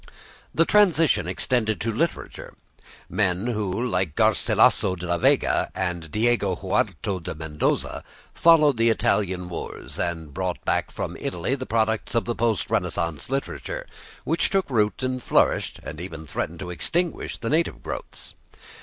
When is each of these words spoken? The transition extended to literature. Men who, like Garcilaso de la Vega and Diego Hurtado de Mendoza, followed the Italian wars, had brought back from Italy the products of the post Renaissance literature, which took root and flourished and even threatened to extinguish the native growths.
The 0.51 0.65
transition 0.65 1.27
extended 1.27 1.79
to 1.81 1.91
literature. 1.93 2.55
Men 3.07 3.45
who, 3.45 3.79
like 3.85 4.15
Garcilaso 4.15 4.95
de 4.95 5.05
la 5.05 5.19
Vega 5.19 5.69
and 5.75 6.09
Diego 6.09 6.55
Hurtado 6.55 7.19
de 7.19 7.35
Mendoza, 7.35 8.03
followed 8.33 8.77
the 8.77 8.89
Italian 8.89 9.47
wars, 9.47 9.97
had 9.97 10.33
brought 10.33 10.65
back 10.65 10.89
from 10.89 11.15
Italy 11.19 11.53
the 11.53 11.67
products 11.67 12.15
of 12.15 12.25
the 12.25 12.33
post 12.33 12.71
Renaissance 12.71 13.29
literature, 13.29 13.85
which 14.23 14.49
took 14.49 14.67
root 14.71 15.03
and 15.03 15.21
flourished 15.21 15.79
and 15.83 16.01
even 16.01 16.25
threatened 16.25 16.57
to 16.61 16.71
extinguish 16.71 17.37
the 17.37 17.51
native 17.51 17.83
growths. 17.83 18.33